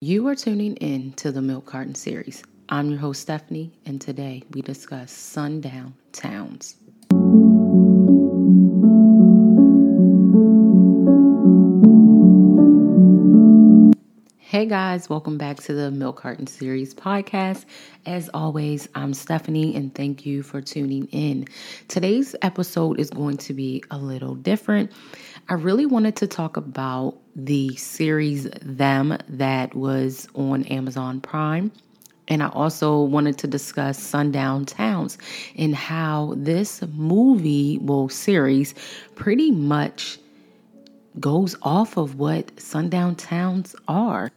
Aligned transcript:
You 0.00 0.28
are 0.28 0.36
tuning 0.36 0.76
in 0.76 1.12
to 1.14 1.32
the 1.32 1.42
Milk 1.42 1.66
Carton 1.66 1.96
series. 1.96 2.44
I'm 2.68 2.88
your 2.88 3.00
host, 3.00 3.22
Stephanie, 3.22 3.72
and 3.84 4.00
today 4.00 4.44
we 4.52 4.62
discuss 4.62 5.10
sundown 5.10 5.92
towns. 6.12 6.76
Hey 14.38 14.66
guys, 14.66 15.10
welcome 15.10 15.36
back 15.36 15.56
to 15.64 15.74
the 15.74 15.90
Milk 15.90 16.22
Carton 16.22 16.46
Series 16.46 16.94
podcast. 16.94 17.64
As 18.06 18.30
always, 18.32 18.88
I'm 18.94 19.14
Stephanie 19.14 19.74
and 19.74 19.92
thank 19.94 20.24
you 20.24 20.42
for 20.44 20.60
tuning 20.60 21.06
in. 21.12 21.46
Today's 21.88 22.36
episode 22.42 23.00
is 23.00 23.10
going 23.10 23.36
to 23.38 23.52
be 23.52 23.82
a 23.90 23.98
little 23.98 24.36
different. 24.36 24.92
I 25.50 25.54
really 25.54 25.86
wanted 25.86 26.14
to 26.16 26.26
talk 26.26 26.58
about 26.58 27.14
the 27.34 27.74
series 27.76 28.50
Them 28.60 29.16
that 29.30 29.74
was 29.74 30.28
on 30.34 30.64
Amazon 30.64 31.22
Prime. 31.22 31.72
And 32.28 32.42
I 32.42 32.48
also 32.48 33.00
wanted 33.00 33.38
to 33.38 33.46
discuss 33.46 33.98
Sundown 33.98 34.66
Towns 34.66 35.16
and 35.56 35.74
how 35.74 36.34
this 36.36 36.82
movie, 36.92 37.78
well, 37.80 38.10
series, 38.10 38.74
pretty 39.14 39.50
much 39.50 40.18
goes 41.18 41.56
off 41.62 41.96
of 41.96 42.16
what 42.16 42.60
sundown 42.60 43.16
towns 43.16 43.74
are. 43.88 44.30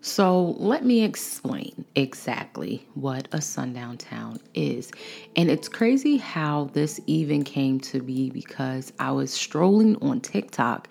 So, 0.00 0.54
let 0.58 0.84
me 0.84 1.02
explain 1.02 1.84
exactly 1.96 2.86
what 2.94 3.26
a 3.32 3.40
sundown 3.40 3.98
town 3.98 4.38
is. 4.54 4.92
And 5.34 5.50
it's 5.50 5.68
crazy 5.68 6.18
how 6.18 6.70
this 6.72 7.00
even 7.06 7.42
came 7.42 7.80
to 7.80 8.00
be 8.00 8.30
because 8.30 8.92
I 9.00 9.10
was 9.10 9.32
strolling 9.32 9.96
on 9.96 10.20
TikTok 10.20 10.88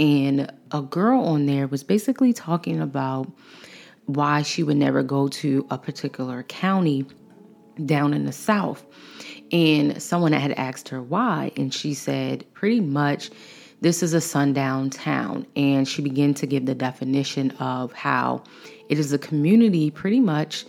and 0.00 0.50
a 0.72 0.80
girl 0.82 1.20
on 1.20 1.44
there 1.44 1.66
was 1.66 1.84
basically 1.84 2.32
talking 2.32 2.80
about 2.80 3.30
why 4.06 4.42
she 4.42 4.62
would 4.62 4.76
never 4.76 5.02
go 5.02 5.28
to 5.28 5.66
a 5.70 5.76
particular 5.76 6.42
county 6.44 7.04
down 7.84 8.14
in 8.14 8.24
the 8.24 8.32
South. 8.32 8.86
And 9.52 10.00
someone 10.02 10.32
had 10.32 10.52
asked 10.52 10.88
her 10.88 11.02
why, 11.02 11.52
and 11.56 11.72
she 11.72 11.94
said 11.94 12.44
pretty 12.54 12.80
much 12.80 13.30
this 13.80 14.02
is 14.02 14.14
a 14.14 14.20
sundown 14.20 14.90
town. 14.90 15.46
And 15.56 15.86
she 15.86 16.02
began 16.02 16.34
to 16.34 16.46
give 16.46 16.66
the 16.66 16.74
definition 16.74 17.50
of 17.52 17.92
how 17.92 18.42
it 18.88 18.98
is 18.98 19.12
a 19.12 19.18
community 19.18 19.90
pretty 19.90 20.20
much 20.20 20.64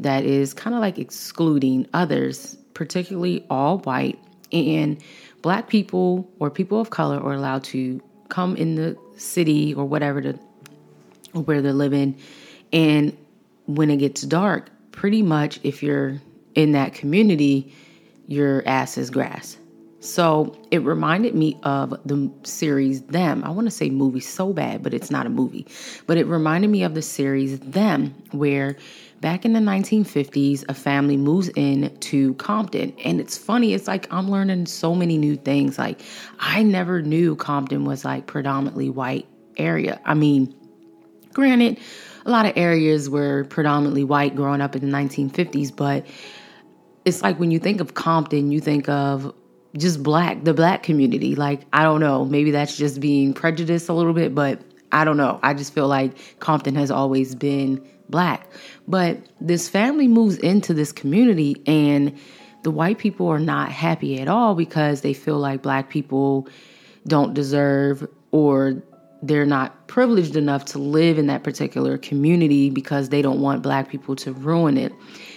that 0.00 0.24
is 0.24 0.54
kind 0.54 0.74
of 0.74 0.80
like 0.80 0.98
excluding 0.98 1.86
others, 1.92 2.56
particularly 2.74 3.44
all 3.50 3.78
white. 3.78 4.18
And 4.52 5.02
black 5.42 5.68
people 5.68 6.30
or 6.38 6.50
people 6.50 6.80
of 6.80 6.90
color 6.90 7.18
are 7.18 7.32
allowed 7.32 7.64
to 7.64 8.00
come 8.28 8.56
in 8.56 8.74
the 8.76 8.96
city 9.16 9.74
or 9.74 9.84
whatever 9.84 10.20
to 10.22 10.32
where 11.32 11.62
they're 11.62 11.72
living. 11.72 12.18
And 12.72 13.16
when 13.66 13.90
it 13.90 13.98
gets 13.98 14.22
dark, 14.22 14.70
pretty 14.92 15.22
much 15.22 15.60
if 15.62 15.82
you're 15.82 16.20
in 16.54 16.72
that 16.72 16.94
community, 16.94 17.72
your 18.26 18.66
ass 18.66 18.98
is 18.98 19.10
grass. 19.10 19.56
So 20.02 20.52
it 20.72 20.82
reminded 20.82 21.36
me 21.36 21.60
of 21.62 21.90
the 22.04 22.28
series 22.42 23.02
Them. 23.02 23.44
I 23.44 23.50
want 23.50 23.68
to 23.68 23.70
say 23.70 23.88
movie 23.88 24.18
so 24.18 24.52
bad, 24.52 24.82
but 24.82 24.92
it's 24.92 25.12
not 25.12 25.26
a 25.26 25.30
movie. 25.30 25.64
But 26.08 26.18
it 26.18 26.26
reminded 26.26 26.70
me 26.70 26.82
of 26.82 26.94
the 26.94 27.02
series 27.02 27.60
Them, 27.60 28.12
where 28.32 28.76
back 29.20 29.44
in 29.44 29.52
the 29.52 29.60
1950s, 29.60 30.64
a 30.68 30.74
family 30.74 31.16
moves 31.16 31.50
in 31.50 31.96
to 32.00 32.34
Compton. 32.34 32.92
And 33.04 33.20
it's 33.20 33.38
funny, 33.38 33.74
it's 33.74 33.86
like 33.86 34.12
I'm 34.12 34.28
learning 34.28 34.66
so 34.66 34.92
many 34.92 35.18
new 35.18 35.36
things. 35.36 35.78
Like, 35.78 36.00
I 36.40 36.64
never 36.64 37.00
knew 37.00 37.36
Compton 37.36 37.84
was 37.84 38.04
like 38.04 38.26
predominantly 38.26 38.90
white 38.90 39.28
area. 39.56 40.00
I 40.04 40.14
mean, 40.14 40.52
granted, 41.32 41.78
a 42.26 42.30
lot 42.30 42.44
of 42.44 42.54
areas 42.56 43.08
were 43.08 43.44
predominantly 43.44 44.02
white 44.02 44.34
growing 44.34 44.60
up 44.60 44.74
in 44.74 44.82
the 44.82 44.96
1950s, 44.96 45.74
but 45.74 46.04
it's 47.04 47.22
like 47.22 47.38
when 47.38 47.52
you 47.52 47.60
think 47.60 47.80
of 47.80 47.94
Compton, 47.94 48.50
you 48.50 48.60
think 48.60 48.88
of 48.88 49.32
just 49.76 50.02
black, 50.02 50.44
the 50.44 50.54
black 50.54 50.82
community. 50.82 51.34
Like, 51.34 51.62
I 51.72 51.82
don't 51.82 52.00
know, 52.00 52.24
maybe 52.24 52.50
that's 52.50 52.76
just 52.76 53.00
being 53.00 53.32
prejudiced 53.32 53.88
a 53.88 53.92
little 53.92 54.12
bit, 54.12 54.34
but 54.34 54.60
I 54.92 55.04
don't 55.04 55.16
know. 55.16 55.40
I 55.42 55.54
just 55.54 55.72
feel 55.72 55.88
like 55.88 56.38
Compton 56.40 56.74
has 56.74 56.90
always 56.90 57.34
been 57.34 57.84
black. 58.10 58.46
But 58.86 59.18
this 59.40 59.68
family 59.68 60.08
moves 60.08 60.36
into 60.38 60.74
this 60.74 60.92
community 60.92 61.62
and 61.66 62.18
the 62.62 62.70
white 62.70 62.98
people 62.98 63.26
are 63.28 63.40
not 63.40 63.72
happy 63.72 64.20
at 64.20 64.28
all 64.28 64.54
because 64.54 65.00
they 65.00 65.14
feel 65.14 65.38
like 65.38 65.62
black 65.62 65.88
people 65.88 66.46
don't 67.06 67.34
deserve 67.34 68.06
or 68.30 68.82
they're 69.22 69.46
not 69.46 69.88
privileged 69.88 70.36
enough 70.36 70.64
to 70.66 70.78
live 70.78 71.18
in 71.18 71.26
that 71.28 71.42
particular 71.42 71.96
community 71.96 72.70
because 72.70 73.08
they 73.08 73.22
don't 73.22 73.40
want 73.40 73.62
black 73.62 73.88
people 73.88 74.14
to 74.16 74.32
ruin 74.32 74.76
it. 74.76 74.92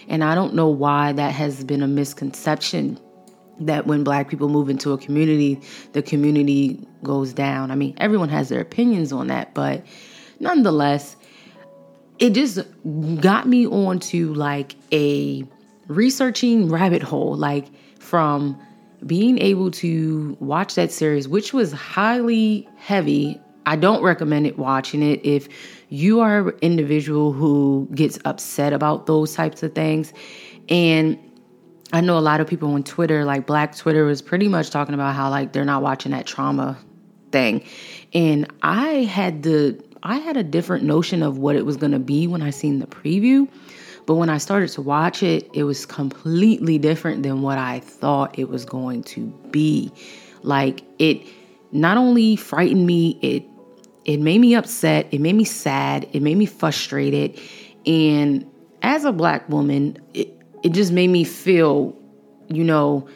And 0.07 0.23
I 0.23 0.35
don't 0.35 0.53
know 0.53 0.67
why 0.67 1.13
that 1.13 1.31
has 1.33 1.63
been 1.63 1.81
a 1.81 1.87
misconception 1.87 2.99
that 3.59 3.87
when 3.87 4.03
black 4.03 4.29
people 4.29 4.49
move 4.49 4.69
into 4.69 4.91
a 4.91 4.97
community, 4.97 5.59
the 5.93 6.01
community 6.01 6.85
goes 7.03 7.33
down. 7.33 7.71
I 7.71 7.75
mean, 7.75 7.93
everyone 7.97 8.29
has 8.29 8.49
their 8.49 8.61
opinions 8.61 9.11
on 9.11 9.27
that, 9.27 9.53
but 9.53 9.85
nonetheless, 10.39 11.15
it 12.19 12.31
just 12.31 12.59
got 13.21 13.47
me 13.47 13.67
onto 13.67 14.33
like 14.33 14.75
a 14.91 15.45
researching 15.87 16.69
rabbit 16.69 17.03
hole, 17.03 17.35
like 17.35 17.67
from 17.99 18.59
being 19.05 19.37
able 19.39 19.71
to 19.71 20.35
watch 20.39 20.75
that 20.75 20.91
series, 20.91 21.27
which 21.27 21.53
was 21.53 21.71
highly 21.71 22.67
heavy. 22.77 23.39
I 23.65 23.75
don't 23.75 24.03
recommend 24.03 24.47
it 24.47 24.57
watching 24.57 25.01
it 25.03 25.25
if 25.25 25.47
you 25.89 26.19
are 26.19 26.49
an 26.49 26.57
individual 26.61 27.31
who 27.31 27.87
gets 27.93 28.19
upset 28.25 28.73
about 28.73 29.05
those 29.05 29.33
types 29.33 29.63
of 29.63 29.73
things. 29.73 30.13
And 30.69 31.17
I 31.93 32.01
know 32.01 32.17
a 32.17 32.19
lot 32.19 32.41
of 32.41 32.47
people 32.47 32.73
on 32.73 32.83
Twitter, 32.83 33.25
like 33.25 33.45
Black 33.45 33.75
Twitter, 33.75 34.05
was 34.05 34.21
pretty 34.21 34.47
much 34.47 34.69
talking 34.69 34.93
about 34.93 35.15
how 35.15 35.29
like 35.29 35.53
they're 35.53 35.65
not 35.65 35.81
watching 35.81 36.11
that 36.11 36.25
trauma 36.25 36.77
thing, 37.31 37.63
and 38.13 38.51
I 38.61 39.03
had 39.03 39.43
the 39.43 39.81
I 40.03 40.17
had 40.17 40.37
a 40.37 40.43
different 40.43 40.83
notion 40.83 41.23
of 41.23 41.37
what 41.37 41.55
it 41.55 41.65
was 41.65 41.77
going 41.77 41.91
to 41.91 41.99
be 41.99 42.27
when 42.27 42.41
I 42.41 42.49
seen 42.49 42.79
the 42.79 42.87
preview, 42.87 43.47
but 44.05 44.15
when 44.15 44.29
I 44.29 44.37
started 44.37 44.69
to 44.69 44.81
watch 44.81 45.23
it, 45.23 45.49
it 45.53 45.63
was 45.63 45.85
completely 45.85 46.77
different 46.77 47.23
than 47.23 47.41
what 47.41 47.57
I 47.57 47.79
thought 47.79 48.37
it 48.37 48.49
was 48.49 48.65
going 48.65 49.03
to 49.03 49.27
be. 49.51 49.91
Like 50.41 50.83
it 50.99 51.25
not 51.71 51.97
only 51.97 52.35
frightened 52.35 52.85
me, 52.85 53.19
it 53.21 53.43
it 54.05 54.19
made 54.19 54.39
me 54.39 54.53
upset, 54.55 55.07
it 55.11 55.21
made 55.21 55.33
me 55.35 55.43
sad, 55.45 56.07
it 56.13 56.21
made 56.21 56.37
me 56.37 56.45
frustrated, 56.45 57.39
and 57.85 58.49
as 58.81 59.03
a 59.03 59.11
black 59.11 59.49
woman, 59.49 59.97
it, 60.13 60.34
it 60.65 60.73
just 60.73 60.91
made 60.91 61.09
me 61.09 61.23
feel, 61.23 61.95
you 62.47 62.63
know, 62.63 63.07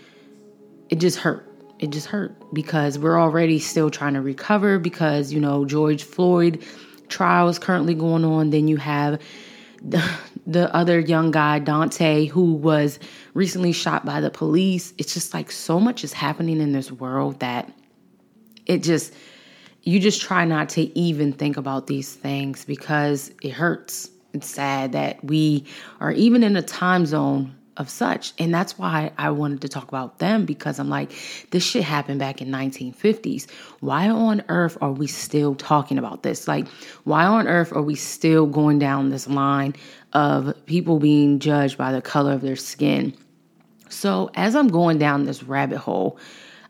it 0.89 0.99
just 0.99 1.17
hurt. 1.17 1.47
It 1.79 1.89
just 1.89 2.05
hurt 2.05 2.35
because 2.53 2.99
we're 2.99 3.19
already 3.19 3.57
still 3.57 3.89
trying 3.89 4.13
to 4.13 4.21
recover 4.21 4.77
because, 4.77 5.33
you 5.33 5.39
know, 5.39 5.65
George 5.65 6.03
Floyd 6.03 6.63
trial 7.07 7.49
is 7.49 7.57
currently 7.57 7.95
going 7.95 8.23
on. 8.23 8.51
Then 8.51 8.67
you 8.67 8.77
have 8.77 9.19
the, 9.81 10.07
the 10.45 10.71
other 10.75 10.99
young 10.99 11.31
guy, 11.31 11.59
Daunte, 11.59 12.29
who 12.29 12.53
was 12.53 12.99
recently 13.33 13.71
shot 13.71 14.05
by 14.05 14.21
the 14.21 14.29
police. 14.29 14.93
It's 14.99 15.15
just 15.15 15.33
like 15.33 15.49
so 15.49 15.79
much 15.79 16.03
is 16.03 16.13
happening 16.13 16.61
in 16.61 16.71
this 16.71 16.91
world 16.91 17.39
that 17.39 17.73
it 18.67 18.83
just, 18.83 19.11
you 19.81 19.99
just 19.99 20.21
try 20.21 20.45
not 20.45 20.69
to 20.69 20.95
even 20.95 21.33
think 21.33 21.57
about 21.57 21.87
these 21.87 22.13
things 22.13 22.63
because 22.63 23.31
it 23.41 23.53
hurts 23.53 24.11
it's 24.33 24.47
sad 24.47 24.91
that 24.91 25.23
we 25.23 25.65
are 25.99 26.11
even 26.11 26.43
in 26.43 26.55
a 26.55 26.61
time 26.61 27.05
zone 27.05 27.55
of 27.79 27.89
such. 27.89 28.33
And 28.37 28.53
that's 28.53 28.77
why 28.77 29.11
i 29.17 29.29
wanted 29.31 29.61
to 29.61 29.69
talk 29.69 29.87
about 29.87 30.19
them 30.19 30.45
because 30.45 30.79
i'm 30.79 30.89
like 30.89 31.11
this 31.51 31.63
shit 31.63 31.83
happened 31.83 32.19
back 32.19 32.41
in 32.41 32.49
1950s 32.49 33.49
why 33.79 34.09
on 34.09 34.43
earth 34.49 34.77
are 34.81 34.91
we 34.91 35.07
still 35.07 35.55
talking 35.55 35.97
about 35.97 36.21
this? 36.23 36.47
Like 36.47 36.67
why 37.05 37.25
on 37.25 37.47
earth 37.47 37.73
are 37.73 37.81
we 37.81 37.95
still 37.95 38.45
going 38.45 38.79
down 38.79 39.09
this 39.09 39.27
line 39.27 39.75
of 40.13 40.53
people 40.65 40.99
being 40.99 41.39
judged 41.39 41.77
by 41.77 41.91
the 41.93 42.01
color 42.01 42.33
of 42.33 42.41
their 42.41 42.57
skin? 42.57 43.15
So 43.87 44.29
as 44.35 44.55
i'm 44.55 44.67
going 44.67 44.97
down 44.99 45.23
this 45.23 45.41
rabbit 45.43 45.77
hole 45.77 46.19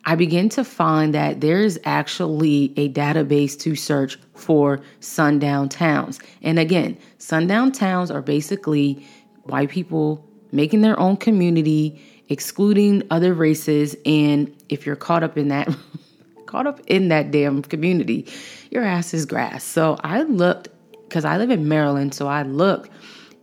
I 0.09 0.15
begin 0.15 0.49
to 0.49 0.63
find 0.63 1.13
that 1.13 1.39
there 1.39 1.59
is 1.59 1.79
actually 1.85 2.73
a 2.77 2.89
database 2.89 3.55
to 3.59 3.75
search 3.75 4.17
for 4.33 4.81
sundown 5.01 5.69
towns. 5.69 6.19
And 6.41 6.57
again, 6.57 6.97
sundown 7.19 7.71
towns 7.71 8.09
are 8.09 8.23
basically 8.23 9.05
white 9.43 9.69
people 9.69 10.27
making 10.51 10.81
their 10.81 10.99
own 10.99 11.15
community, 11.15 12.01
excluding 12.27 13.03
other 13.11 13.35
races. 13.35 13.95
And 14.03 14.51
if 14.67 14.83
you're 14.83 14.95
caught 14.95 15.21
up 15.21 15.37
in 15.37 15.49
that, 15.49 15.69
caught 16.47 16.65
up 16.65 16.79
in 16.87 17.09
that 17.09 17.29
damn 17.29 17.61
community, 17.61 18.25
your 18.71 18.83
ass 18.83 19.13
is 19.13 19.27
grass. 19.27 19.63
So 19.63 19.95
I 20.03 20.23
looked 20.23 20.69
because 21.07 21.23
I 21.23 21.37
live 21.37 21.51
in 21.51 21.67
Maryland, 21.67 22.15
so 22.15 22.27
I 22.27 22.41
looked 22.41 22.89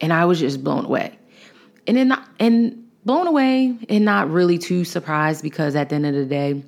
and 0.01 0.13
I 0.13 0.25
was 0.25 0.41
just 0.41 0.65
blown 0.65 0.85
away. 0.85 1.17
And 1.87 1.97
then 1.97 2.19
and 2.41 2.86
blown 3.07 3.27
away 3.29 3.79
and 3.89 4.05
not 4.05 4.31
really 4.31 4.59
too 4.59 4.85
surprised 4.85 5.43
because 5.43 5.77
at 5.77 5.89
the 5.89 5.95
end 5.95 6.07
of 6.07 6.15
the 6.15 6.27
day, 6.27 6.63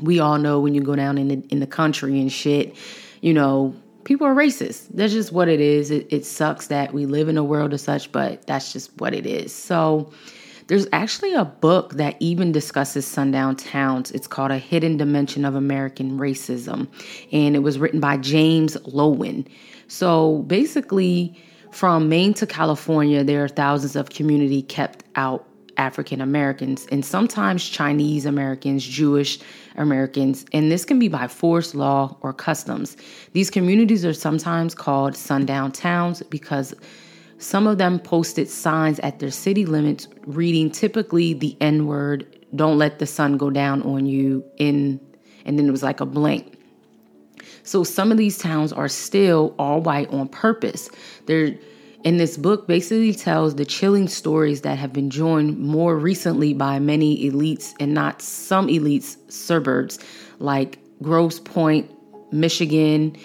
we 0.00 0.18
all 0.18 0.36
know 0.36 0.60
when 0.60 0.74
you 0.74 0.82
go 0.82 0.94
down 0.94 1.16
in 1.16 1.28
the 1.28 1.42
in 1.48 1.60
the 1.60 1.66
country 1.66 2.20
and 2.20 2.30
shit, 2.30 2.76
you 3.20 3.32
know, 3.32 3.74
people 4.04 4.26
are 4.26 4.34
racist. 4.34 4.88
That's 4.90 5.12
just 5.12 5.32
what 5.32 5.48
it 5.48 5.60
is. 5.60 5.90
It, 5.90 6.06
it 6.10 6.26
sucks 6.26 6.66
that 6.66 6.92
we 6.92 7.06
live 7.06 7.28
in 7.28 7.38
a 7.38 7.44
world 7.44 7.72
of 7.72 7.80
such, 7.80 8.12
but 8.12 8.46
that's 8.46 8.72
just 8.72 8.90
what 9.00 9.14
it 9.14 9.26
is. 9.26 9.54
So 9.54 10.12
there's 10.66 10.86
actually 10.92 11.34
a 11.34 11.44
book 11.44 11.94
that 11.94 12.16
even 12.20 12.52
discusses 12.52 13.06
sundown 13.06 13.56
towns. 13.56 14.10
It's 14.10 14.26
called 14.26 14.50
A 14.50 14.58
Hidden 14.58 14.98
Dimension 14.98 15.44
of 15.44 15.54
American 15.54 16.18
Racism, 16.18 16.88
and 17.32 17.56
it 17.56 17.60
was 17.60 17.78
written 17.78 18.00
by 18.00 18.18
James 18.18 18.76
Loewen. 18.78 19.46
So 19.86 20.38
basically, 20.46 21.34
from 21.70 22.08
Maine 22.08 22.34
to 22.34 22.46
California, 22.46 23.24
there 23.24 23.44
are 23.44 23.48
thousands 23.48 23.96
of 23.96 24.10
community 24.10 24.62
kept 24.62 25.04
out 25.16 25.47
African 25.78 26.20
Americans 26.20 26.86
and 26.90 27.04
sometimes 27.04 27.66
Chinese 27.66 28.26
Americans, 28.26 28.84
Jewish 28.84 29.38
Americans, 29.76 30.44
and 30.52 30.70
this 30.70 30.84
can 30.84 30.98
be 30.98 31.08
by 31.08 31.28
force, 31.28 31.74
law, 31.74 32.16
or 32.20 32.32
customs. 32.32 32.96
These 33.32 33.48
communities 33.48 34.04
are 34.04 34.12
sometimes 34.12 34.74
called 34.74 35.16
sundown 35.16 35.72
towns 35.72 36.22
because 36.24 36.74
some 37.38 37.68
of 37.68 37.78
them 37.78 38.00
posted 38.00 38.50
signs 38.50 38.98
at 39.00 39.20
their 39.20 39.30
city 39.30 39.64
limits 39.64 40.08
reading 40.26 40.70
typically 40.70 41.32
the 41.32 41.56
N 41.60 41.86
word, 41.86 42.26
don't 42.56 42.78
let 42.78 42.98
the 42.98 43.06
sun 43.06 43.36
go 43.36 43.48
down 43.48 43.82
on 43.82 44.06
you, 44.06 44.44
in, 44.56 45.00
and 45.44 45.58
then 45.58 45.68
it 45.68 45.70
was 45.70 45.84
like 45.84 46.00
a 46.00 46.06
blank. 46.06 46.58
So 47.62 47.84
some 47.84 48.10
of 48.10 48.18
these 48.18 48.38
towns 48.38 48.72
are 48.72 48.88
still 48.88 49.54
all 49.58 49.80
white 49.80 50.10
on 50.12 50.28
purpose. 50.28 50.90
They're 51.26 51.54
and 52.04 52.20
this 52.20 52.36
book 52.36 52.66
basically 52.66 53.12
tells 53.12 53.56
the 53.56 53.64
chilling 53.64 54.08
stories 54.08 54.60
that 54.60 54.78
have 54.78 54.92
been 54.92 55.10
joined 55.10 55.58
more 55.58 55.96
recently 55.96 56.54
by 56.54 56.78
many 56.78 57.28
elites 57.28 57.74
and 57.80 57.92
not 57.92 58.22
some 58.22 58.68
elites 58.68 59.16
suburbs 59.30 59.98
like 60.38 60.78
Grosse 61.02 61.40
Pointe, 61.40 61.90
Michigan. 62.32 63.16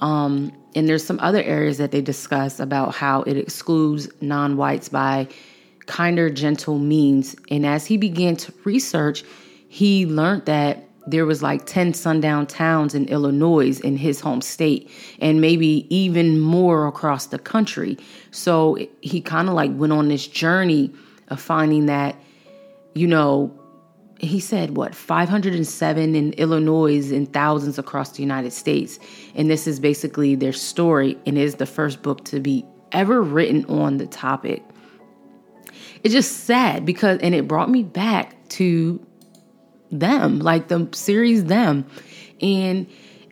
Um, 0.00 0.52
and 0.76 0.88
there's 0.88 1.04
some 1.04 1.18
other 1.20 1.42
areas 1.42 1.78
that 1.78 1.90
they 1.90 2.00
discuss 2.00 2.60
about 2.60 2.94
how 2.94 3.22
it 3.22 3.36
excludes 3.36 4.08
non 4.20 4.56
whites 4.56 4.88
by 4.88 5.26
kinder, 5.86 6.30
gentle 6.30 6.78
means. 6.78 7.34
And 7.50 7.66
as 7.66 7.84
he 7.84 7.96
began 7.96 8.36
to 8.36 8.54
research, 8.64 9.24
he 9.68 10.06
learned 10.06 10.46
that 10.46 10.88
there 11.06 11.26
was 11.26 11.42
like 11.42 11.66
10 11.66 11.94
sundown 11.94 12.46
towns 12.46 12.94
in 12.94 13.06
Illinois 13.06 13.80
in 13.80 13.96
his 13.96 14.20
home 14.20 14.40
state 14.40 14.90
and 15.20 15.40
maybe 15.40 15.86
even 15.94 16.38
more 16.38 16.86
across 16.86 17.26
the 17.26 17.38
country. 17.38 17.98
So 18.30 18.78
he 19.00 19.20
kind 19.20 19.48
of 19.48 19.54
like 19.54 19.72
went 19.74 19.92
on 19.92 20.08
this 20.08 20.26
journey 20.26 20.92
of 21.28 21.40
finding 21.40 21.86
that 21.86 22.16
you 22.94 23.06
know 23.06 23.56
he 24.18 24.38
said 24.38 24.76
what 24.76 24.94
507 24.94 26.14
in 26.14 26.32
Illinois 26.34 27.10
and 27.10 27.32
thousands 27.32 27.78
across 27.78 28.10
the 28.12 28.22
United 28.22 28.52
States. 28.52 28.98
And 29.34 29.50
this 29.50 29.66
is 29.66 29.80
basically 29.80 30.34
their 30.34 30.52
story 30.52 31.16
and 31.24 31.38
is 31.38 31.54
the 31.54 31.66
first 31.66 32.02
book 32.02 32.24
to 32.26 32.40
be 32.40 32.64
ever 32.92 33.22
written 33.22 33.64
on 33.66 33.96
the 33.96 34.06
topic. 34.06 34.62
It's 36.04 36.12
just 36.12 36.44
sad 36.44 36.84
because 36.84 37.18
and 37.22 37.34
it 37.34 37.48
brought 37.48 37.70
me 37.70 37.82
back 37.82 38.36
to 38.50 39.04
them, 39.90 40.38
like 40.38 40.68
the 40.68 40.88
series 40.92 41.44
them. 41.44 41.86
And 42.40 42.86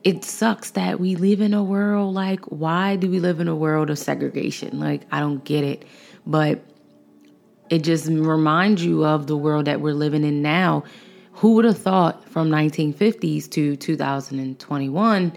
it 0.05 0.25
sucks 0.25 0.71
that 0.73 1.01
we 1.01 1.17
live 1.17 1.41
in 1.41 1.55
a 1.55 1.63
world 1.63 2.15
like 2.15 2.41
why 2.47 2.97
do 2.97 3.11
we 3.11 3.21
live 3.21 3.41
in 3.41 3.49
a 3.49 3.57
world 3.57 3.91
of 3.91 3.99
segregation? 3.99 4.79
Like 4.79 5.03
I 5.11 5.21
don't 5.21 5.45
get 5.45 5.65
it. 5.65 5.85
But 6.27 6.63
it 7.69 7.83
just 7.85 8.07
reminds 8.07 8.85
you 8.85 9.05
of 9.05 9.27
the 9.27 9.37
world 9.37 9.67
that 9.67 9.81
we're 9.81 9.95
living 9.95 10.25
in 10.25 10.43
now. 10.43 10.85
Who 11.33 11.55
would 11.55 11.65
have 11.65 11.79
thought 11.79 12.29
from 12.29 12.51
1950s 12.51 13.49
to 13.51 13.77
2021 13.77 15.33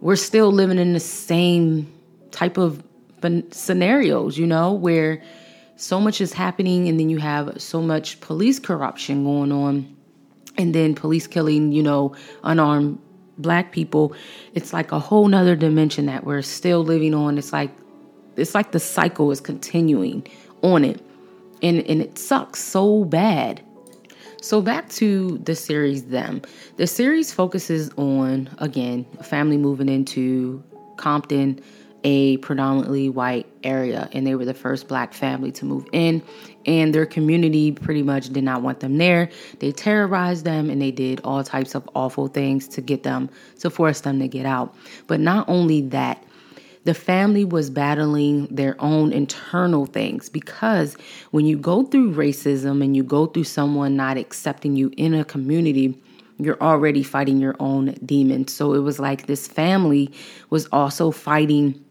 we're 0.00 0.16
still 0.16 0.50
living 0.50 0.78
in 0.78 0.94
the 0.94 1.00
same 1.00 1.90
type 2.32 2.58
of 2.58 2.82
scenarios, 3.52 4.36
you 4.36 4.46
know, 4.46 4.72
where 4.72 5.22
so 5.76 6.00
much 6.00 6.20
is 6.20 6.32
happening 6.32 6.88
and 6.88 6.98
then 6.98 7.08
you 7.08 7.18
have 7.18 7.60
so 7.62 7.80
much 7.80 8.20
police 8.20 8.58
corruption 8.58 9.22
going 9.24 9.52
on 9.52 9.96
and 10.56 10.74
then 10.74 10.94
police 10.94 11.26
killing, 11.26 11.72
you 11.72 11.82
know, 11.82 12.14
unarmed 12.42 12.98
black 13.38 13.72
people. 13.72 14.14
It's 14.54 14.72
like 14.72 14.92
a 14.92 14.98
whole 14.98 15.28
nother 15.28 15.56
dimension 15.56 16.06
that 16.06 16.24
we're 16.24 16.42
still 16.42 16.84
living 16.84 17.14
on. 17.14 17.38
It's 17.38 17.52
like 17.52 17.70
it's 18.36 18.54
like 18.54 18.72
the 18.72 18.80
cycle 18.80 19.30
is 19.30 19.40
continuing 19.40 20.26
on 20.62 20.84
it. 20.84 21.00
And 21.62 21.80
and 21.86 22.00
it 22.02 22.18
sucks 22.18 22.60
so 22.60 23.04
bad. 23.04 23.62
So 24.40 24.60
back 24.60 24.88
to 24.90 25.38
the 25.38 25.54
series 25.54 26.06
them. 26.06 26.42
The 26.76 26.86
series 26.86 27.32
focuses 27.32 27.90
on 27.96 28.50
again, 28.58 29.06
a 29.18 29.24
family 29.24 29.56
moving 29.56 29.88
into 29.88 30.62
Compton 30.96 31.60
a 32.04 32.36
predominantly 32.38 33.08
white 33.08 33.46
area 33.62 34.08
and 34.12 34.26
they 34.26 34.34
were 34.34 34.44
the 34.44 34.54
first 34.54 34.88
black 34.88 35.14
family 35.14 35.52
to 35.52 35.64
move 35.64 35.86
in 35.92 36.22
and 36.66 36.94
their 36.94 37.06
community 37.06 37.72
pretty 37.72 38.02
much 38.02 38.30
did 38.30 38.44
not 38.44 38.62
want 38.62 38.80
them 38.80 38.98
there 38.98 39.28
they 39.58 39.72
terrorized 39.72 40.44
them 40.44 40.70
and 40.70 40.80
they 40.80 40.90
did 40.90 41.20
all 41.24 41.42
types 41.42 41.74
of 41.74 41.88
awful 41.94 42.28
things 42.28 42.68
to 42.68 42.80
get 42.80 43.02
them 43.02 43.28
to 43.58 43.70
force 43.70 44.00
them 44.00 44.18
to 44.18 44.28
get 44.28 44.46
out 44.46 44.74
but 45.06 45.20
not 45.20 45.48
only 45.48 45.80
that 45.80 46.22
the 46.84 46.94
family 46.94 47.44
was 47.44 47.70
battling 47.70 48.46
their 48.46 48.74
own 48.80 49.12
internal 49.12 49.86
things 49.86 50.28
because 50.28 50.96
when 51.30 51.46
you 51.46 51.56
go 51.56 51.84
through 51.84 52.12
racism 52.12 52.82
and 52.82 52.96
you 52.96 53.04
go 53.04 53.26
through 53.26 53.44
someone 53.44 53.96
not 53.96 54.16
accepting 54.16 54.74
you 54.74 54.92
in 54.96 55.14
a 55.14 55.24
community 55.24 55.96
you're 56.38 56.60
already 56.60 57.02
fighting 57.02 57.38
your 57.38 57.54
own 57.60 57.94
demons. 58.04 58.52
So 58.52 58.74
it 58.74 58.80
was 58.80 58.98
like 58.98 59.26
this 59.26 59.46
family 59.46 60.10
was 60.50 60.66
also 60.72 61.10
fighting 61.10 61.82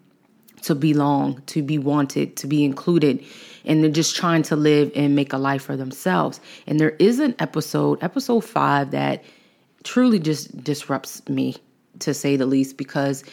to 0.63 0.75
belong, 0.75 1.42
to 1.48 1.62
be 1.62 1.78
wanted, 1.78 2.36
to 2.38 2.48
be 2.48 2.63
included. 2.63 3.24
And 3.66 3.84
they're 3.84 3.92
just 3.92 4.16
trying 4.16 4.44
to 4.44 4.56
live 4.56 4.92
and 4.96 5.16
make 5.16 5.34
a 5.34 5.38
life 5.38 5.63
for 5.63 5.78
themselves. 5.78 6.40
And 6.66 6.80
there 6.80 6.92
is 6.92 7.19
an 7.19 7.36
episode, 7.40 8.04
episode 8.04 8.42
five, 8.42 8.92
that 8.92 9.24
truly 9.84 10.19
just 10.19 10.63
disrupts 10.63 11.28
me, 11.28 11.58
to 12.00 12.13
say 12.13 12.36
the 12.36 12.46
least, 12.46 12.78
because 12.78 13.24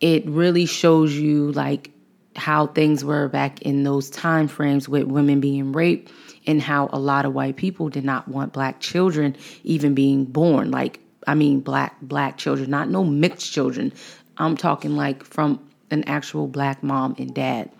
it 0.00 0.26
really 0.26 0.66
shows 0.66 1.14
you 1.14 1.52
like 1.52 1.90
how 2.36 2.66
things 2.68 3.04
were 3.04 3.28
back 3.28 3.62
in 3.62 3.84
those 3.84 4.10
time 4.10 4.48
frames 4.48 4.88
with 4.88 5.04
women 5.04 5.40
being 5.40 5.72
raped 5.72 6.10
and 6.46 6.60
how 6.60 6.88
a 6.92 6.98
lot 6.98 7.24
of 7.24 7.32
white 7.32 7.56
people 7.56 7.88
did 7.88 8.04
not 8.04 8.26
want 8.28 8.52
black 8.52 8.80
children 8.80 9.36
even 9.62 9.94
being 9.94 10.24
born 10.24 10.70
like 10.70 10.98
i 11.26 11.34
mean 11.34 11.60
black 11.60 11.96
black 12.02 12.36
children 12.36 12.68
not 12.68 12.88
no 12.88 13.04
mixed 13.04 13.52
children 13.52 13.92
i'm 14.38 14.56
talking 14.56 14.96
like 14.96 15.22
from 15.22 15.60
an 15.90 16.04
actual 16.04 16.46
black 16.46 16.82
mom 16.82 17.14
and 17.18 17.34
dad. 17.34 17.70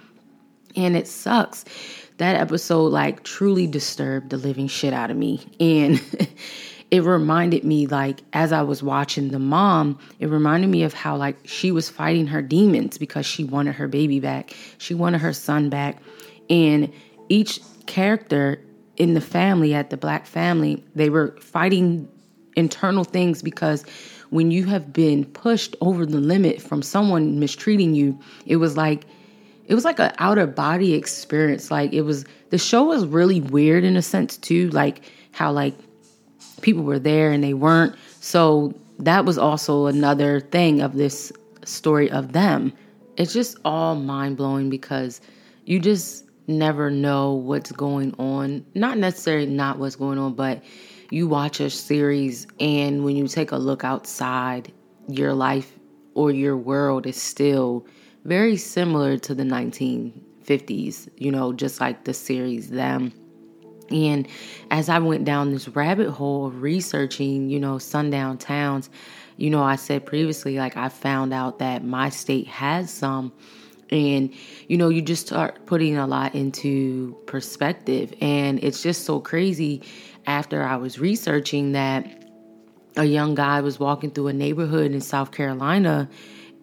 And 0.76 0.96
it 0.96 1.06
sucks. 1.06 1.64
That 2.18 2.36
episode 2.36 2.88
like 2.88 3.22
truly 3.24 3.66
disturbed 3.66 4.30
the 4.30 4.36
living 4.36 4.68
shit 4.68 4.92
out 4.92 5.10
of 5.10 5.16
me. 5.16 5.40
And 5.60 6.02
it 6.90 7.02
reminded 7.02 7.64
me 7.64 7.86
like 7.86 8.20
as 8.32 8.52
I 8.52 8.62
was 8.62 8.82
watching 8.82 9.28
the 9.28 9.38
mom, 9.38 9.98
it 10.20 10.26
reminded 10.26 10.68
me 10.68 10.82
of 10.82 10.94
how 10.94 11.16
like 11.16 11.36
she 11.44 11.70
was 11.70 11.88
fighting 11.88 12.26
her 12.28 12.42
demons 12.42 12.98
because 12.98 13.26
she 13.26 13.44
wanted 13.44 13.74
her 13.74 13.88
baby 13.88 14.20
back. 14.20 14.54
She 14.78 14.94
wanted 14.94 15.20
her 15.20 15.32
son 15.32 15.70
back. 15.70 15.98
And 16.50 16.92
each 17.28 17.60
character 17.86 18.60
in 18.96 19.14
the 19.14 19.20
family 19.20 19.74
at 19.74 19.90
the 19.90 19.96
black 19.96 20.26
family, 20.26 20.84
they 20.94 21.10
were 21.10 21.36
fighting 21.40 22.08
internal 22.56 23.04
things 23.04 23.42
because 23.42 23.84
when 24.30 24.50
you 24.50 24.64
have 24.64 24.92
been 24.92 25.24
pushed 25.24 25.76
over 25.80 26.06
the 26.06 26.18
limit 26.18 26.60
from 26.60 26.82
someone 26.82 27.38
mistreating 27.38 27.94
you, 27.94 28.18
it 28.46 28.56
was 28.56 28.76
like 28.76 29.04
it 29.66 29.74
was 29.74 29.84
like 29.84 29.98
an 29.98 30.12
outer 30.18 30.46
body 30.46 30.94
experience. 30.94 31.70
Like 31.70 31.92
it 31.92 32.02
was 32.02 32.24
the 32.50 32.58
show 32.58 32.84
was 32.84 33.06
really 33.06 33.40
weird 33.40 33.84
in 33.84 33.96
a 33.96 34.02
sense 34.02 34.36
too, 34.36 34.70
like 34.70 35.02
how 35.32 35.52
like 35.52 35.74
people 36.60 36.82
were 36.82 36.98
there 36.98 37.30
and 37.32 37.42
they 37.42 37.54
weren't. 37.54 37.94
So 38.20 38.74
that 38.98 39.24
was 39.24 39.38
also 39.38 39.86
another 39.86 40.40
thing 40.40 40.80
of 40.80 40.94
this 40.94 41.32
story 41.64 42.10
of 42.10 42.32
them. 42.32 42.72
It's 43.16 43.32
just 43.32 43.56
all 43.64 43.94
mind 43.94 44.36
blowing 44.36 44.70
because 44.70 45.20
you 45.64 45.78
just 45.78 46.24
never 46.46 46.90
know 46.90 47.32
what's 47.32 47.72
going 47.72 48.14
on. 48.18 48.64
Not 48.74 48.98
necessarily 48.98 49.46
not 49.46 49.78
what's 49.78 49.96
going 49.96 50.18
on, 50.18 50.34
but 50.34 50.62
you 51.14 51.28
watch 51.28 51.60
a 51.60 51.70
series 51.70 52.44
and 52.58 53.04
when 53.04 53.14
you 53.14 53.28
take 53.28 53.52
a 53.52 53.56
look 53.56 53.84
outside, 53.84 54.72
your 55.06 55.32
life 55.32 55.78
or 56.14 56.32
your 56.32 56.56
world 56.56 57.06
is 57.06 57.20
still 57.20 57.86
very 58.24 58.56
similar 58.56 59.16
to 59.16 59.32
the 59.32 59.44
1950s, 59.44 61.08
you 61.16 61.30
know, 61.30 61.52
just 61.52 61.80
like 61.80 62.02
the 62.02 62.12
series 62.12 62.70
Them. 62.70 63.12
And 63.90 64.26
as 64.72 64.88
I 64.88 64.98
went 64.98 65.24
down 65.24 65.52
this 65.52 65.68
rabbit 65.68 66.10
hole 66.10 66.46
of 66.46 66.62
researching, 66.62 67.48
you 67.48 67.60
know, 67.60 67.78
sundown 67.78 68.36
towns, 68.36 68.90
you 69.36 69.50
know, 69.50 69.62
I 69.62 69.76
said 69.76 70.04
previously, 70.04 70.56
like, 70.56 70.76
I 70.76 70.88
found 70.88 71.32
out 71.32 71.60
that 71.60 71.84
my 71.84 72.08
state 72.08 72.48
has 72.48 72.90
some. 72.90 73.32
And, 73.90 74.32
you 74.68 74.76
know, 74.76 74.88
you 74.88 75.02
just 75.02 75.26
start 75.26 75.66
putting 75.66 75.96
a 75.96 76.06
lot 76.06 76.34
into 76.34 77.16
perspective. 77.26 78.14
And 78.20 78.62
it's 78.62 78.82
just 78.82 79.04
so 79.04 79.20
crazy 79.20 79.82
after 80.26 80.62
I 80.62 80.76
was 80.76 80.98
researching 80.98 81.72
that 81.72 82.24
a 82.96 83.04
young 83.04 83.34
guy 83.34 83.60
was 83.60 83.80
walking 83.80 84.10
through 84.10 84.28
a 84.28 84.32
neighborhood 84.32 84.92
in 84.92 85.00
South 85.00 85.32
Carolina 85.32 86.08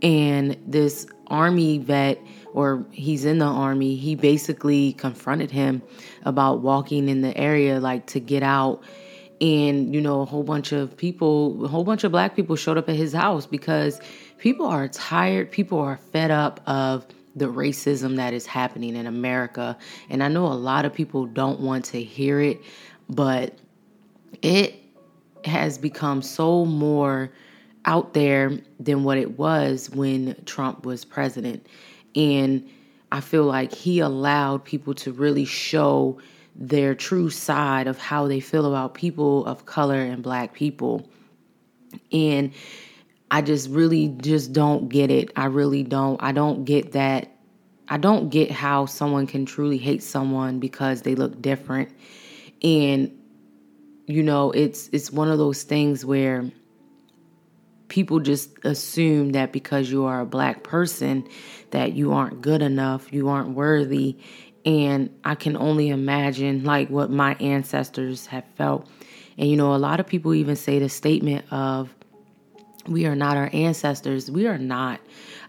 And 0.01 0.57
this 0.65 1.05
army 1.27 1.77
vet, 1.77 2.19
or 2.53 2.85
he's 2.91 3.25
in 3.25 3.37
the 3.37 3.45
army, 3.45 3.95
he 3.95 4.15
basically 4.15 4.93
confronted 4.93 5.51
him 5.51 5.81
about 6.25 6.61
walking 6.61 7.09
in 7.09 7.21
the 7.21 7.37
area, 7.37 7.79
like 7.79 8.07
to 8.07 8.19
get 8.19 8.43
out. 8.43 8.83
And, 9.39 9.93
you 9.93 10.01
know, 10.01 10.21
a 10.21 10.25
whole 10.25 10.43
bunch 10.43 10.71
of 10.71 10.95
people, 10.97 11.65
a 11.65 11.67
whole 11.67 11.83
bunch 11.83 12.03
of 12.03 12.11
black 12.11 12.35
people 12.35 12.55
showed 12.55 12.77
up 12.77 12.89
at 12.89 12.95
his 12.95 13.13
house 13.13 13.45
because 13.47 13.99
people 14.41 14.65
are 14.65 14.87
tired, 14.87 15.51
people 15.51 15.79
are 15.79 15.97
fed 16.11 16.31
up 16.31 16.59
of 16.65 17.05
the 17.35 17.45
racism 17.45 18.15
that 18.15 18.33
is 18.33 18.47
happening 18.47 18.95
in 18.95 19.05
America. 19.05 19.77
And 20.09 20.23
I 20.23 20.29
know 20.29 20.47
a 20.47 20.53
lot 20.53 20.83
of 20.83 20.91
people 20.91 21.27
don't 21.27 21.59
want 21.59 21.85
to 21.85 22.01
hear 22.01 22.41
it, 22.41 22.59
but 23.07 23.53
it 24.41 24.73
has 25.45 25.77
become 25.77 26.23
so 26.23 26.65
more 26.65 27.31
out 27.85 28.15
there 28.15 28.57
than 28.79 29.03
what 29.03 29.19
it 29.19 29.37
was 29.37 29.91
when 29.91 30.35
Trump 30.45 30.87
was 30.87 31.05
president. 31.05 31.67
And 32.15 32.67
I 33.11 33.21
feel 33.21 33.43
like 33.43 33.71
he 33.71 33.99
allowed 33.99 34.65
people 34.65 34.95
to 34.95 35.11
really 35.13 35.45
show 35.45 36.19
their 36.55 36.95
true 36.95 37.29
side 37.29 37.85
of 37.85 37.99
how 37.99 38.27
they 38.27 38.39
feel 38.39 38.65
about 38.65 38.95
people 38.95 39.45
of 39.45 39.67
color 39.67 39.99
and 39.99 40.23
black 40.23 40.53
people. 40.53 41.07
And 42.11 42.51
I 43.31 43.41
just 43.41 43.69
really 43.69 44.09
just 44.09 44.51
don't 44.51 44.89
get 44.89 45.09
it. 45.09 45.31
I 45.37 45.45
really 45.45 45.83
don't. 45.83 46.21
I 46.21 46.33
don't 46.33 46.65
get 46.65 46.91
that. 46.91 47.31
I 47.87 47.97
don't 47.97 48.29
get 48.29 48.51
how 48.51 48.85
someone 48.85 49.25
can 49.25 49.45
truly 49.45 49.77
hate 49.77 50.03
someone 50.03 50.59
because 50.59 51.03
they 51.03 51.15
look 51.15 51.41
different. 51.41 51.89
And 52.61 53.17
you 54.05 54.21
know, 54.21 54.51
it's 54.51 54.89
it's 54.91 55.11
one 55.11 55.31
of 55.31 55.37
those 55.37 55.63
things 55.63 56.03
where 56.03 56.51
people 57.87 58.19
just 58.19 58.51
assume 58.65 59.31
that 59.31 59.53
because 59.53 59.89
you 59.89 60.03
are 60.03 60.19
a 60.19 60.25
black 60.25 60.63
person 60.63 61.25
that 61.71 61.93
you 61.93 62.11
aren't 62.11 62.41
good 62.41 62.61
enough, 62.61 63.13
you 63.13 63.29
aren't 63.29 63.49
worthy. 63.55 64.17
And 64.65 65.09
I 65.23 65.35
can 65.35 65.55
only 65.55 65.87
imagine 65.87 66.65
like 66.65 66.89
what 66.89 67.09
my 67.09 67.35
ancestors 67.35 68.25
have 68.25 68.43
felt. 68.55 68.89
And 69.37 69.49
you 69.49 69.55
know, 69.55 69.73
a 69.73 69.77
lot 69.77 70.01
of 70.01 70.07
people 70.07 70.33
even 70.33 70.57
say 70.57 70.79
the 70.79 70.89
statement 70.89 71.45
of 71.51 71.95
we 72.87 73.05
are 73.05 73.15
not 73.15 73.37
our 73.37 73.49
ancestors. 73.53 74.29
We 74.31 74.47
are 74.47 74.57
not. 74.57 74.99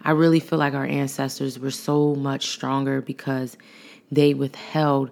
I 0.03 0.11
really 0.11 0.39
feel 0.39 0.59
like 0.59 0.73
our 0.73 0.85
ancestors 0.85 1.57
were 1.57 1.71
so 1.71 2.15
much 2.15 2.47
stronger 2.47 3.01
because 3.01 3.57
they 4.11 4.33
withheld 4.33 5.11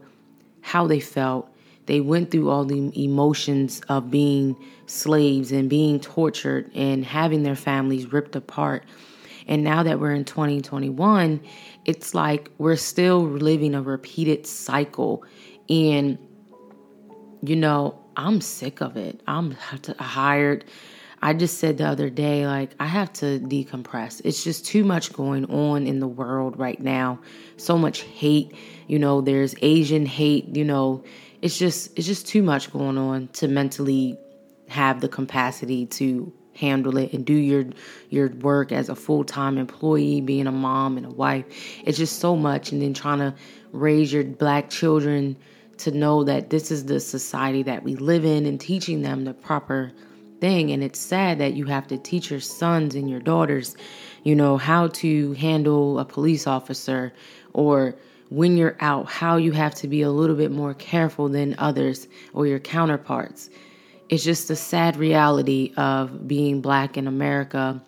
how 0.62 0.88
they 0.88 1.00
felt. 1.00 1.50
They 1.88 2.00
went 2.00 2.32
through 2.32 2.50
all 2.50 2.66
the 2.66 2.92
emotions 3.02 3.82
of 3.90 4.12
being 4.12 4.56
slaves 4.86 5.52
and 5.52 5.70
being 5.70 6.00
tortured 6.00 6.72
and 6.76 7.04
having 7.04 7.44
their 7.44 7.56
families 7.56 8.12
ripped 8.14 8.36
apart. 8.36 8.86
And 9.48 9.64
now 9.64 9.84
that 9.84 10.00
we're 10.00 10.14
in 10.14 10.24
2021, 10.24 11.42
it's 11.86 12.14
like 12.14 12.52
we're 12.58 12.76
still 12.76 13.24
living 13.24 13.74
a 13.74 13.82
repeated 13.82 14.46
cycle. 14.46 15.26
And, 15.68 16.20
you 17.42 17.56
know, 17.56 18.00
I'm 18.16 18.40
sick 18.42 18.82
of 18.82 18.96
it. 18.98 19.22
I'm 19.28 19.52
hired 20.00 20.66
I 21.22 21.34
just 21.34 21.60
said 21.60 21.78
the 21.78 21.88
other 21.88 22.10
day, 22.10 22.48
like, 22.48 22.72
I 22.80 22.88
have 22.88 23.14
to 23.14 23.40
decompress. 23.40 24.22
It's 24.24 24.44
just 24.44 24.66
too 24.66 24.84
much 24.84 25.14
going 25.14 25.46
on 25.46 25.86
in 25.86 26.00
the 26.00 26.08
world 26.08 26.58
right 26.58 26.80
now. 26.80 27.20
So 27.58 27.78
much 27.78 28.02
hate. 28.02 28.56
You 28.88 28.98
know, 28.98 29.22
there's 29.22 29.54
Asian 29.62 30.06
hate, 30.06 30.56
you 30.56 30.66
know, 30.66 31.04
it's 31.42 31.58
just 31.58 31.98
it's 31.98 32.08
just 32.08 32.28
too 32.28 32.44
much 32.44 32.72
going 32.72 32.98
on 32.98 33.28
to 33.30 33.48
mentally 33.48 34.18
have 34.68 35.02
the 35.02 35.10
capacity 35.10 35.86
to 35.86 36.32
handle 36.54 36.98
it 36.98 37.14
and 37.14 37.26
do 37.26 37.34
your 37.34 37.66
your 38.10 38.30
work 38.30 38.72
as 38.72 38.90
a 38.90 38.96
full-time 38.96 39.58
employee 39.58 40.22
being 40.22 40.48
a 40.48 40.52
mom 40.52 40.98
and 40.98 41.06
a 41.06 41.10
wife 41.10 41.46
it's 41.86 41.98
just 41.98 42.20
so 42.20 42.36
much 42.36 42.72
and 42.72 42.82
then 42.82 42.94
trying 42.94 43.20
to 43.20 43.34
raise 43.72 44.12
your 44.12 44.24
black 44.24 44.70
children 44.70 45.36
to 45.78 45.92
know 45.92 46.24
that 46.24 46.50
this 46.50 46.70
is 46.70 46.86
the 46.86 47.00
society 47.00 47.64
that 47.64 47.84
we 47.84 47.96
live 47.96 48.26
in 48.26 48.46
and 48.46 48.60
teaching 48.60 49.02
them 49.02 49.24
the 49.24 49.34
proper 49.34 49.92
thing. 50.42 50.72
And 50.72 50.84
it's 50.84 51.00
sad 51.00 51.40
that 51.40 51.54
you 51.54 51.66
have 51.66 51.88
to 51.88 51.98
teach 51.98 52.30
your 52.30 52.42
sons 52.42 52.96
and 52.96 53.10
your 53.10 53.22
daughters, 53.22 53.78
you 54.24 54.36
know, 54.36 54.58
how 54.58 54.88
to 54.88 55.34
handle 55.34 56.00
a 56.00 56.06
police 56.06 56.46
officer 56.48 57.14
or 57.54 57.96
when 58.30 58.58
you're 58.58 58.78
out, 58.80 59.08
how 59.08 59.38
you 59.38 59.52
have 59.52 59.76
to 59.76 59.88
be 59.88 60.02
a 60.02 60.10
little 60.10 60.36
bit 60.36 60.52
more 60.52 60.74
careful 60.74 61.30
than 61.30 61.56
others 61.58 62.08
or 62.34 62.48
your 62.48 62.60
counterparts. 62.60 63.50
It's 64.10 64.24
just 64.24 64.50
a 64.50 64.56
sad 64.56 64.98
reality 64.98 65.74
of 65.78 66.28
being 66.28 66.62
black 66.62 66.98
in 66.98 67.08
America. 67.08 67.82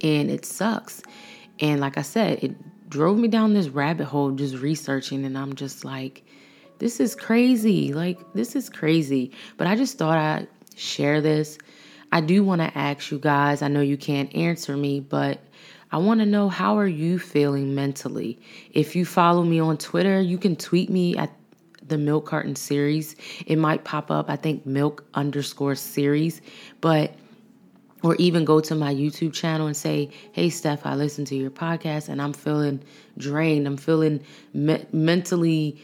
And 0.00 0.30
it 0.30 0.44
sucks. 0.44 1.02
And 1.60 1.80
like 1.80 1.98
I 1.98 2.02
said, 2.02 2.42
it 2.42 2.56
drove 2.88 3.18
me 3.18 3.28
down 3.28 3.54
this 3.54 3.68
rabbit 3.68 4.06
hole 4.06 4.30
just 4.32 4.56
researching. 4.56 5.24
And 5.24 5.36
I'm 5.36 5.54
just 5.54 5.84
like, 5.84 6.24
this 6.78 6.98
is 7.00 7.14
crazy. 7.14 7.92
Like, 7.92 8.18
this 8.34 8.56
is 8.56 8.68
crazy. 8.68 9.32
But 9.56 9.66
I 9.66 9.76
just 9.76 9.98
thought 9.98 10.18
I 10.18 10.46
share 10.76 11.20
this. 11.20 11.58
I 12.10 12.20
do 12.20 12.44
want 12.44 12.60
to 12.60 12.76
ask 12.76 13.10
you 13.10 13.18
guys, 13.18 13.62
I 13.62 13.68
know 13.68 13.80
you 13.80 13.96
can't 13.96 14.34
answer 14.34 14.76
me, 14.76 15.00
but 15.00 15.40
I 15.90 15.98
want 15.98 16.20
to 16.20 16.26
know 16.26 16.48
how 16.48 16.78
are 16.78 16.86
you 16.86 17.18
feeling 17.18 17.74
mentally? 17.74 18.38
If 18.72 18.96
you 18.96 19.04
follow 19.04 19.42
me 19.42 19.60
on 19.60 19.78
Twitter, 19.78 20.20
you 20.20 20.38
can 20.38 20.56
tweet 20.56 20.90
me 20.90 21.16
at 21.16 21.30
the 21.86 21.98
milk 21.98 22.26
carton 22.26 22.56
series. 22.56 23.16
It 23.46 23.56
might 23.56 23.84
pop 23.84 24.10
up, 24.10 24.30
I 24.30 24.36
think 24.36 24.64
milk 24.66 25.04
underscore 25.14 25.74
series, 25.74 26.40
but 26.80 27.14
or 28.02 28.16
even 28.16 28.44
go 28.44 28.60
to 28.60 28.74
my 28.74 28.92
YouTube 28.92 29.32
channel 29.32 29.66
and 29.66 29.76
say, 29.76 30.10
"Hey 30.32 30.50
Steph, 30.50 30.84
I 30.84 30.94
listened 30.94 31.28
to 31.28 31.36
your 31.36 31.50
podcast 31.50 32.08
and 32.08 32.20
I'm 32.20 32.32
feeling 32.32 32.82
drained. 33.16 33.66
I'm 33.66 33.76
feeling 33.76 34.22
me- 34.52 34.84
mentally 34.92 35.80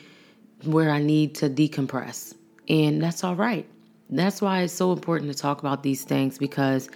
where 0.64 0.90
I 0.90 1.00
need 1.00 1.36
to 1.36 1.48
decompress." 1.48 2.34
And 2.68 3.02
that's 3.02 3.22
all 3.24 3.36
right. 3.36 3.66
That's 4.10 4.40
why 4.40 4.62
it's 4.62 4.72
so 4.72 4.92
important 4.92 5.30
to 5.32 5.38
talk 5.38 5.60
about 5.60 5.82
these 5.82 6.04
things 6.04 6.38
because 6.38 6.88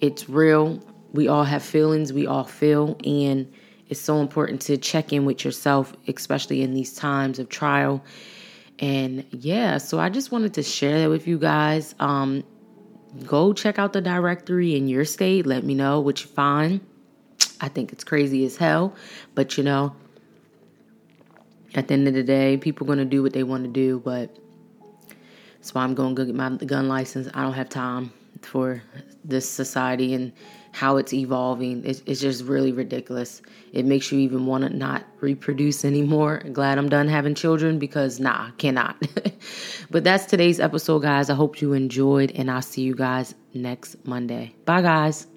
it's 0.00 0.28
real. 0.28 0.80
We 1.12 1.28
all 1.28 1.44
have 1.44 1.62
feelings, 1.62 2.12
we 2.12 2.26
all 2.26 2.44
feel, 2.44 2.96
and 3.04 3.52
it's 3.88 4.00
so 4.00 4.20
important 4.20 4.62
to 4.62 4.78
check 4.78 5.12
in 5.12 5.24
with 5.24 5.44
yourself, 5.44 5.92
especially 6.08 6.62
in 6.62 6.72
these 6.72 6.94
times 6.94 7.38
of 7.38 7.48
trial. 7.48 8.02
And 8.78 9.24
yeah, 9.30 9.78
so 9.78 10.00
I 10.00 10.08
just 10.08 10.32
wanted 10.32 10.54
to 10.54 10.62
share 10.62 11.00
that 11.00 11.10
with 11.10 11.26
you 11.26 11.38
guys. 11.38 11.94
Um, 12.00 12.42
go 13.26 13.52
check 13.52 13.78
out 13.78 13.92
the 13.92 14.00
directory 14.00 14.76
in 14.76 14.88
your 14.88 15.04
state. 15.04 15.46
Let 15.46 15.64
me 15.64 15.74
know 15.74 16.00
what 16.00 16.22
you 16.22 16.28
find. 16.28 16.80
I 17.60 17.68
think 17.68 17.92
it's 17.92 18.02
crazy 18.02 18.44
as 18.44 18.56
hell, 18.56 18.94
but 19.34 19.58
you 19.58 19.64
know, 19.64 19.94
at 21.74 21.88
the 21.88 21.94
end 21.94 22.08
of 22.08 22.14
the 22.14 22.22
day, 22.22 22.56
people 22.56 22.86
going 22.86 22.98
to 22.98 23.04
do 23.04 23.22
what 23.22 23.32
they 23.32 23.44
want 23.44 23.64
to 23.64 23.70
do, 23.70 24.00
but 24.00 24.36
why 25.70 25.82
I'm 25.82 25.94
going 25.94 26.14
to 26.14 26.24
go 26.24 26.26
get 26.26 26.34
my 26.34 26.50
gun 26.64 26.88
license. 26.88 27.28
I 27.34 27.42
don't 27.42 27.52
have 27.52 27.68
time 27.68 28.12
for 28.42 28.82
this 29.24 29.48
society 29.48 30.14
and 30.14 30.32
how 30.72 30.96
it's 30.96 31.12
evolving. 31.12 31.84
It's, 31.84 32.02
it's 32.06 32.20
just 32.20 32.44
really 32.44 32.72
ridiculous. 32.72 33.42
It 33.72 33.84
makes 33.84 34.10
you 34.10 34.18
even 34.20 34.46
want 34.46 34.64
to 34.64 34.70
not 34.70 35.04
reproduce 35.20 35.84
anymore. 35.92 36.42
Glad 36.52 36.78
I'm 36.78 36.88
done 36.88 37.08
having 37.08 37.34
children 37.34 37.78
because, 37.78 38.18
nah, 38.18 38.50
cannot. 38.52 38.96
but 39.90 40.04
that's 40.04 40.26
today's 40.26 40.60
episode, 40.60 41.02
guys. 41.02 41.30
I 41.30 41.34
hope 41.34 41.60
you 41.60 41.74
enjoyed, 41.74 42.32
and 42.32 42.50
I'll 42.50 42.62
see 42.62 42.82
you 42.82 42.94
guys 42.94 43.34
next 43.54 44.04
Monday. 44.06 44.54
Bye, 44.64 44.82
guys. 44.82 45.31